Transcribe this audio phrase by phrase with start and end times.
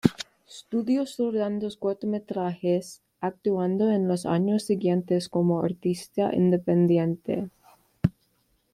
[0.49, 7.51] Studios rodando cortometrajes, actuando en los años siguientes como artista independiente.